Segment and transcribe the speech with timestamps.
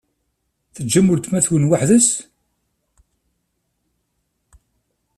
[0.75, 2.09] Teǧǧam weltma-twen weḥd-s?